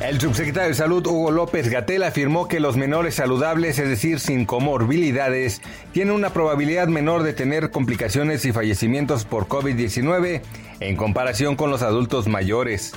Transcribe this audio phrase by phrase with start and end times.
[0.00, 4.44] El subsecretario de Salud Hugo López Gatel afirmó que los menores saludables, es decir, sin
[4.44, 10.42] comorbilidades, tienen una probabilidad menor de tener complicaciones y fallecimientos por COVID-19
[10.80, 12.92] en comparación con los adultos mayores.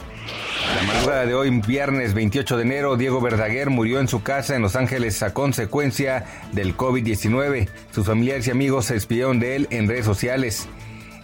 [0.75, 4.61] La madrugada de hoy, viernes 28 de enero, Diego Verdaguer murió en su casa en
[4.61, 7.69] Los Ángeles a consecuencia del COVID-19.
[7.91, 10.67] Sus familiares y amigos se despidieron de él en redes sociales.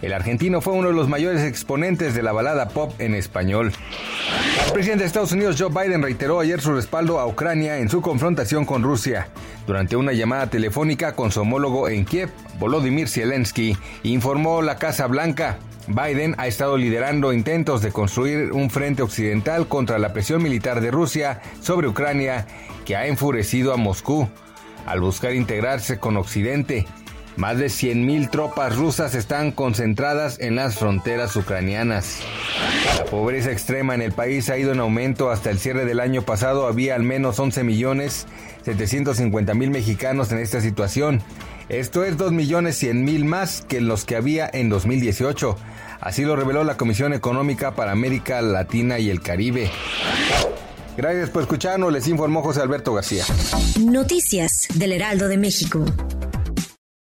[0.00, 3.72] El argentino fue uno de los mayores exponentes de la balada pop en español.
[4.66, 8.02] El presidente de Estados Unidos Joe Biden reiteró ayer su respaldo a Ucrania en su
[8.02, 9.28] confrontación con Rusia.
[9.66, 15.58] Durante una llamada telefónica con su homólogo en Kiev, Volodymyr Zelensky, informó la Casa Blanca.
[15.86, 20.90] Biden ha estado liderando intentos de construir un frente occidental contra la presión militar de
[20.90, 22.46] Rusia sobre Ucrania
[22.84, 24.28] que ha enfurecido a Moscú
[24.84, 26.86] al buscar integrarse con Occidente.
[27.36, 32.20] Más de 100.000 tropas rusas están concentradas en las fronteras ucranianas.
[32.98, 35.30] La pobreza extrema en el país ha ido en aumento.
[35.30, 38.26] Hasta el cierre del año pasado había al menos 11 millones
[38.64, 41.22] 750 mil mexicanos en esta situación.
[41.68, 45.58] Esto es 2 millones 100 mil más que los que había en 2018.
[46.00, 49.70] Así lo reveló la Comisión Económica para América Latina y el Caribe.
[50.96, 53.24] Gracias por escucharnos, les informó José Alberto García.
[53.78, 55.84] Noticias del Heraldo de México.